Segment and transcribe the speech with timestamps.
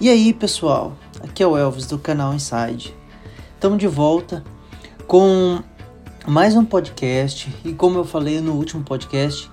[0.00, 0.96] E aí, pessoal?
[1.24, 2.94] Aqui é o Elvis do canal Inside.
[3.54, 4.44] Estamos de volta
[5.08, 5.60] com
[6.24, 9.50] mais um podcast e como eu falei no último podcast,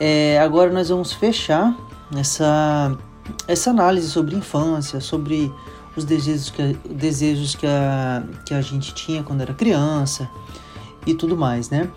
[0.00, 1.76] é, agora nós vamos fechar
[2.18, 2.98] essa
[3.46, 5.52] essa análise sobre infância, sobre
[5.96, 10.28] os desejos que, desejos que, a, que a gente tinha quando era criança
[11.06, 11.88] e tudo mais, né?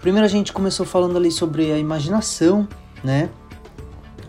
[0.00, 2.68] Primeiro a gente começou falando ali sobre a imaginação,
[3.02, 3.28] né?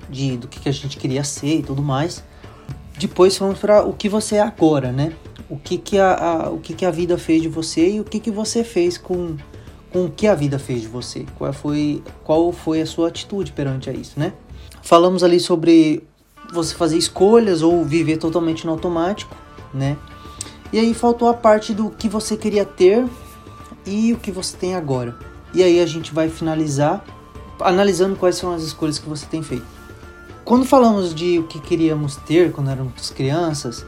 [0.10, 2.24] De, do que, que a gente queria ser e tudo mais.
[2.98, 5.14] Depois vamos para o que você é agora, né?
[5.50, 8.04] O que, que, a, a, o que, que a vida fez de você e o
[8.04, 9.36] que, que você fez com,
[9.92, 11.26] com o que a vida fez de você.
[11.38, 14.34] Qual foi, qual foi a sua atitude perante a isso, né?
[14.82, 16.04] Falamos ali sobre
[16.54, 19.36] você fazer escolhas ou viver totalmente no automático,
[19.74, 19.98] né?
[20.72, 23.06] E aí faltou a parte do que você queria ter
[23.86, 25.18] e o que você tem agora.
[25.54, 27.04] E aí a gente vai finalizar
[27.60, 29.75] analisando quais são as escolhas que você tem feito.
[30.46, 33.84] Quando falamos de o que queríamos ter quando éramos crianças,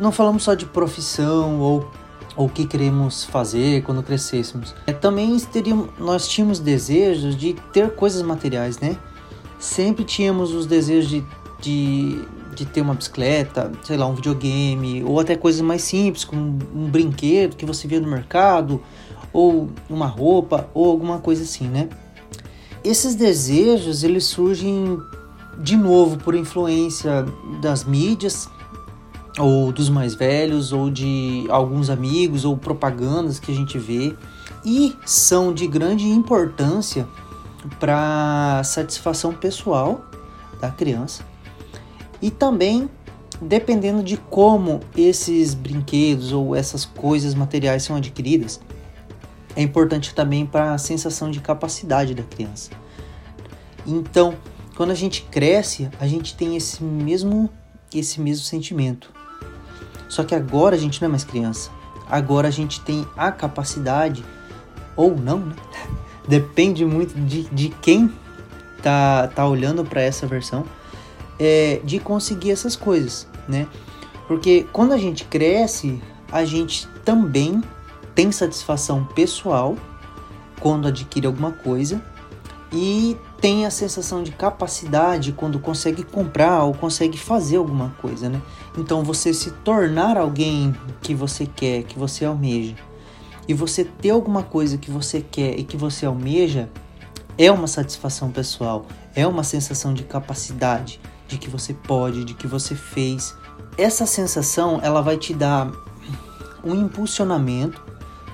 [0.00, 1.88] não falamos só de profissão ou
[2.36, 4.74] o que queremos fazer quando crescêssemos.
[4.88, 8.96] É, também teríamos, nós tínhamos desejos de ter coisas materiais, né?
[9.56, 11.24] Sempre tínhamos os desejos de,
[11.60, 12.20] de,
[12.56, 16.90] de ter uma bicicleta, sei lá, um videogame, ou até coisas mais simples, como um
[16.90, 18.82] brinquedo que você via no mercado,
[19.32, 21.88] ou uma roupa, ou alguma coisa assim, né?
[22.82, 25.00] Esses desejos, eles surgem
[25.58, 27.24] de novo por influência
[27.60, 28.48] das mídias,
[29.38, 34.14] ou dos mais velhos, ou de alguns amigos, ou propagandas que a gente vê,
[34.64, 37.06] e são de grande importância
[37.80, 40.04] para satisfação pessoal
[40.60, 41.24] da criança
[42.20, 42.88] e também
[43.40, 48.60] dependendo de como esses brinquedos ou essas coisas materiais são adquiridas,
[49.54, 52.70] é importante também para a sensação de capacidade da criança.
[53.86, 54.34] Então,
[54.76, 57.50] quando a gente cresce, a gente tem esse mesmo
[57.92, 59.10] esse mesmo sentimento.
[60.08, 61.70] Só que agora a gente não é mais criança.
[62.10, 64.24] Agora a gente tem a capacidade
[64.96, 65.54] ou não, né?
[66.26, 68.10] Depende muito de, de quem
[68.82, 70.64] tá, tá olhando para essa versão
[71.38, 73.66] é, de conseguir essas coisas, né?
[74.26, 76.02] Porque quando a gente cresce,
[76.32, 77.62] a gente também
[78.14, 79.76] tem satisfação pessoal
[80.60, 82.02] quando adquire alguma coisa
[82.72, 88.40] e tem a sensação de capacidade quando consegue comprar ou consegue fazer alguma coisa, né?
[88.78, 92.74] Então você se tornar alguém que você quer, que você almeja,
[93.46, 96.70] e você ter alguma coisa que você quer e que você almeja
[97.36, 102.46] é uma satisfação pessoal, é uma sensação de capacidade, de que você pode, de que
[102.46, 103.36] você fez.
[103.76, 105.70] Essa sensação ela vai te dar
[106.64, 107.84] um impulsionamento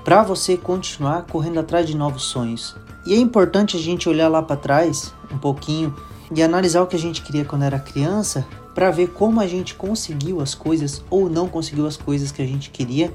[0.05, 2.77] para você continuar correndo atrás de novos sonhos.
[3.05, 5.95] E é importante a gente olhar lá para trás um pouquinho
[6.33, 9.75] e analisar o que a gente queria quando era criança para ver como a gente
[9.75, 13.11] conseguiu as coisas ou não conseguiu as coisas que a gente queria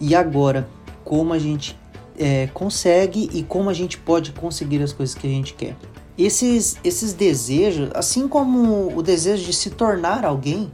[0.00, 0.68] e agora
[1.04, 1.78] como a gente
[2.18, 5.76] é, consegue e como a gente pode conseguir as coisas que a gente quer.
[6.16, 10.72] Esses, esses desejos, assim como o desejo de se tornar alguém,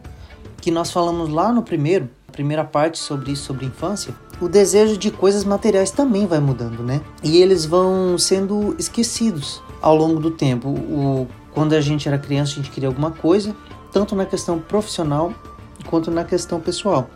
[0.60, 5.10] que nós falamos lá no primeiro, primeira parte sobre isso, sobre infância, o desejo de
[5.10, 7.00] coisas materiais também vai mudando, né?
[7.22, 10.68] E eles vão sendo esquecidos ao longo do tempo.
[10.68, 13.54] O, quando a gente era criança, a gente queria alguma coisa,
[13.92, 15.34] tanto na questão profissional
[15.86, 17.10] quanto na questão pessoal.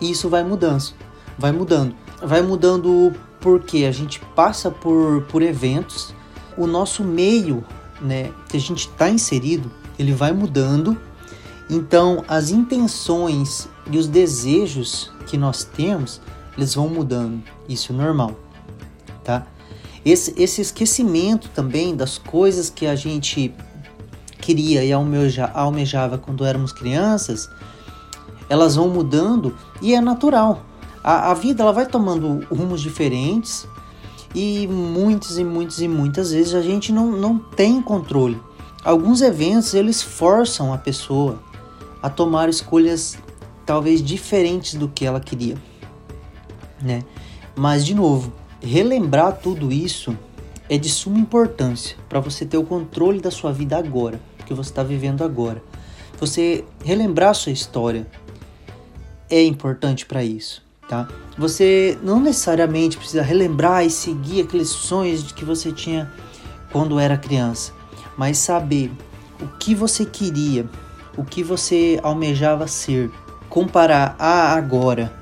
[0.00, 0.92] E isso vai mudando,
[1.38, 1.94] vai mudando.
[2.22, 6.14] Vai mudando porque a gente passa por, por eventos,
[6.56, 7.62] o nosso meio
[8.00, 10.96] né, que a gente está inserido, ele vai mudando.
[11.68, 16.20] Então, as intenções e os desejos que nós temos,
[16.56, 17.42] eles vão mudando.
[17.68, 18.32] Isso é normal,
[19.22, 19.46] tá?
[20.04, 23.54] Esse, esse esquecimento também das coisas que a gente
[24.38, 27.48] queria e almeja, almejava quando éramos crianças,
[28.50, 30.62] elas vão mudando e é natural.
[31.02, 33.66] A, a vida ela vai tomando rumos diferentes
[34.34, 38.38] e muitas e muitas e muitas vezes a gente não, não tem controle.
[38.84, 41.38] Alguns eventos eles forçam a pessoa
[42.04, 43.16] a tomar escolhas
[43.64, 45.56] talvez diferentes do que ela queria,
[46.82, 47.02] né?
[47.56, 48.30] Mas de novo,
[48.60, 50.14] relembrar tudo isso
[50.68, 54.68] é de suma importância para você ter o controle da sua vida agora, que você
[54.68, 55.62] está vivendo agora.
[56.20, 58.06] Você relembrar a sua história
[59.30, 61.08] é importante para isso, tá?
[61.38, 66.12] Você não necessariamente precisa relembrar e seguir aqueles sonhos que você tinha
[66.70, 67.72] quando era criança,
[68.14, 68.92] mas saber
[69.40, 70.68] o que você queria,
[71.16, 73.10] o que você almejava ser
[73.48, 75.12] comparar a agora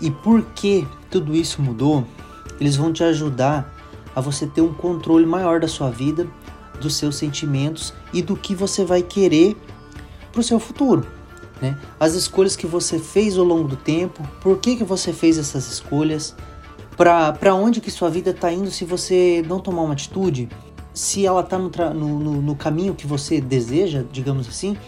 [0.00, 2.04] e por que tudo isso mudou,
[2.60, 3.72] eles vão te ajudar
[4.14, 6.26] a você ter um controle maior da sua vida,
[6.80, 9.56] dos seus sentimentos e do que você vai querer
[10.32, 11.06] para o seu futuro,
[11.60, 11.78] né?
[11.98, 15.66] As escolhas que você fez ao longo do tempo, por que, que você fez essas
[15.70, 16.34] escolhas,
[16.96, 20.48] para onde que sua vida está indo se você não tomar uma atitude,
[20.94, 24.78] se ela está no, no, no, caminho que você deseja, digamos assim,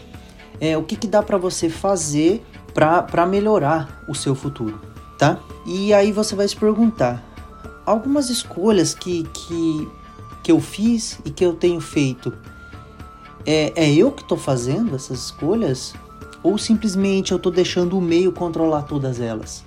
[0.61, 2.45] é, o que, que dá para você fazer
[2.75, 4.81] para melhorar o seu futuro,
[5.19, 5.39] tá?
[5.67, 7.23] E aí você vai se perguntar,
[7.85, 9.89] algumas escolhas que, que,
[10.45, 12.33] que eu fiz e que eu tenho feito,
[13.45, 15.95] é, é eu que estou fazendo essas escolhas?
[16.43, 19.65] Ou simplesmente eu estou deixando o meio controlar todas elas?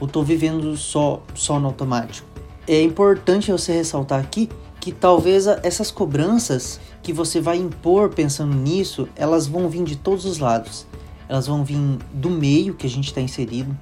[0.00, 2.26] Ou estou vivendo só, só no automático?
[2.66, 4.48] É importante você ressaltar aqui
[4.80, 10.24] que talvez essas cobranças que você vai impor pensando nisso, elas vão vir de todos
[10.24, 10.86] os lados.
[11.28, 11.78] Elas vão vir
[12.12, 13.76] do meio que a gente está inserido,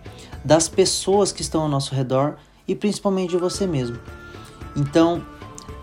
[0.44, 2.36] das pessoas que estão ao nosso redor
[2.66, 3.98] e principalmente de você mesmo.
[4.76, 5.24] Então,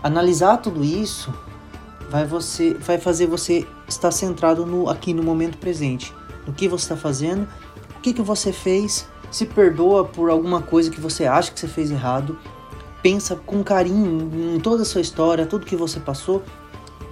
[0.02, 1.34] analisar tudo isso
[2.08, 6.84] vai você vai fazer você estar centrado no aqui no momento presente do que você
[6.84, 7.48] está fazendo,
[7.96, 11.66] o que, que você fez, se perdoa por alguma coisa que você acha que você
[11.66, 12.38] fez errado,
[13.02, 16.42] pensa com carinho em toda a sua história, tudo que você passou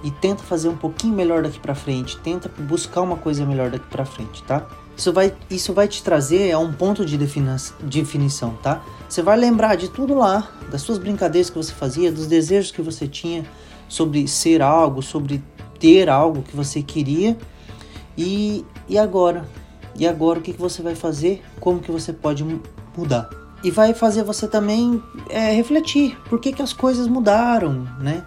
[0.05, 3.87] e tenta fazer um pouquinho melhor daqui para frente, tenta buscar uma coisa melhor daqui
[3.87, 4.67] para frente, tá?
[4.95, 8.83] Isso vai, isso vai te trazer a um ponto de definição, tá?
[9.09, 12.83] Você vai lembrar de tudo lá, das suas brincadeiras que você fazia, dos desejos que
[12.83, 13.45] você tinha
[13.89, 15.43] sobre ser algo, sobre
[15.79, 17.35] ter algo que você queria
[18.15, 19.49] e, e agora?
[19.97, 21.43] E agora o que, que você vai fazer?
[21.59, 22.45] Como que você pode
[22.95, 23.27] mudar?
[23.63, 28.23] E vai fazer você também é, refletir por que, que as coisas mudaram, né?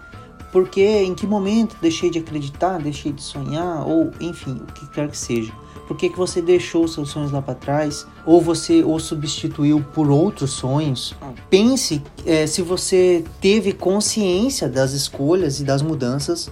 [0.53, 5.09] Porque em que momento deixei de acreditar, deixei de sonhar, ou enfim, o que quer
[5.09, 5.53] que seja.
[5.87, 8.07] Por que, que você deixou seus sonhos lá para trás?
[8.27, 11.15] Ou você os substituiu por outros sonhos?
[11.49, 16.51] Pense é, se você teve consciência das escolhas e das mudanças,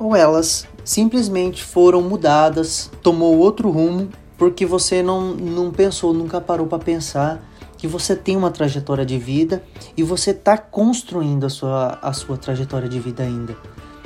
[0.00, 4.08] ou elas simplesmente foram mudadas, tomou outro rumo,
[4.38, 7.51] porque você não, não pensou, nunca parou para pensar
[7.82, 9.60] que você tem uma trajetória de vida
[9.96, 13.56] e você está construindo a sua, a sua trajetória de vida ainda.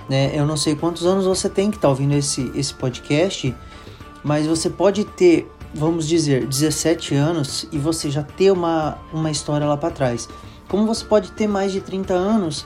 [0.09, 0.31] Né?
[0.35, 3.55] Eu não sei quantos anos você tem que estar tá ouvindo esse, esse podcast,
[4.25, 9.67] mas você pode ter, vamos dizer, 17 anos e você já ter uma, uma história
[9.67, 10.27] lá para trás.
[10.69, 12.65] Como você pode ter mais de 30 anos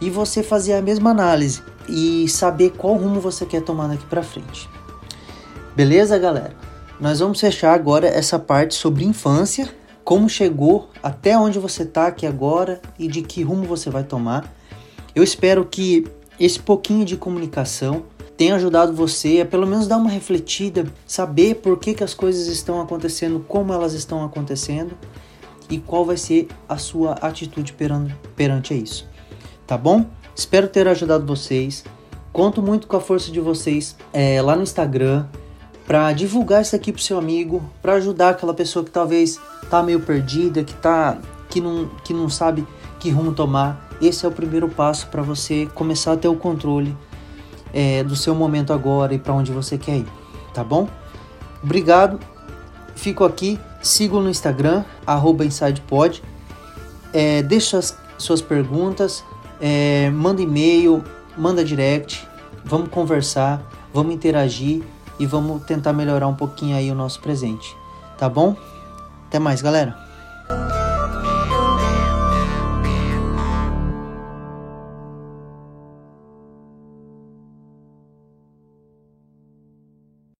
[0.00, 4.24] e você fazer a mesma análise e saber qual rumo você quer tomar daqui para
[4.24, 4.68] frente.
[5.76, 6.56] Beleza, galera?
[6.98, 9.72] Nós vamos fechar agora essa parte sobre infância,
[10.12, 14.54] como chegou até onde você está aqui agora e de que rumo você vai tomar.
[15.14, 16.06] Eu espero que
[16.38, 18.02] esse pouquinho de comunicação
[18.36, 22.46] tenha ajudado você a pelo menos dar uma refletida, saber por que, que as coisas
[22.48, 24.94] estão acontecendo, como elas estão acontecendo
[25.70, 29.08] e qual vai ser a sua atitude perante, perante isso.
[29.66, 30.04] Tá bom?
[30.36, 31.86] Espero ter ajudado vocês.
[32.34, 35.24] Conto muito com a força de vocês é, lá no Instagram
[35.86, 40.00] para divulgar isso aqui pro seu amigo, para ajudar aquela pessoa que talvez tá meio
[40.00, 41.18] perdida, que tá
[41.48, 42.66] que não que não sabe
[42.98, 43.88] que rumo tomar.
[44.00, 46.96] Esse é o primeiro passo para você começar a ter o controle
[47.72, 50.06] é, do seu momento agora e para onde você quer ir,
[50.52, 50.88] tá bom?
[51.62, 52.18] Obrigado.
[52.94, 53.58] Fico aqui.
[53.80, 54.84] Sigo no Instagram
[55.44, 56.22] @insidepod.
[57.12, 59.24] É, deixe suas, suas perguntas
[59.62, 61.04] é, manda e-mail,
[61.38, 62.26] manda direct,
[62.64, 63.62] vamos conversar,
[63.94, 64.82] vamos interagir
[65.22, 67.76] e vamos tentar melhorar um pouquinho aí o nosso presente,
[68.18, 68.56] tá bom?
[69.28, 69.96] Até mais, galera.